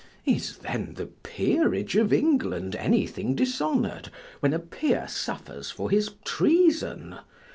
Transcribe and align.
Is 0.25 0.57
then 0.57 0.95
the 0.95 1.05
peerage 1.05 1.95
of 1.95 2.11
England 2.11 2.75
anything 2.75 3.35
dishonored, 3.35 4.09
when 4.39 4.51
a 4.51 4.57
peer 4.57 5.07
suffers 5.07 5.69
for 5.69 5.91
his 5.91 6.15
treason? 6.25 7.17